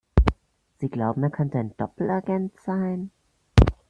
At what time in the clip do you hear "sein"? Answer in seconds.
2.59-3.11